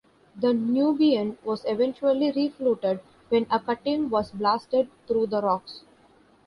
The 0.35 0.51
"Nubian" 0.51 1.37
was 1.43 1.63
eventually 1.67 2.31
refloated 2.31 3.01
when 3.29 3.45
a 3.51 3.59
cutting 3.59 4.09
was 4.09 4.31
blasted 4.31 4.89
through 5.07 5.27
the 5.27 5.43
rocks. 5.43 5.83